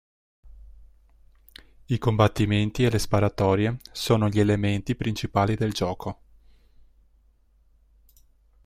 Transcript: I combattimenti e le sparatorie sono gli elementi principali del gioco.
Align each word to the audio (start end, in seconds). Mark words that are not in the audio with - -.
I 1.85 1.97
combattimenti 1.99 2.83
e 2.83 2.89
le 2.89 2.97
sparatorie 2.97 3.77
sono 3.91 4.29
gli 4.29 4.39
elementi 4.39 4.95
principali 4.95 5.53
del 5.55 5.73
gioco. 5.73 6.19